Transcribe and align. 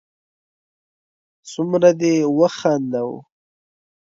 څومره 1.51 1.89
دې 1.99 2.15
و 2.37 2.39
خنداوه 2.57 3.19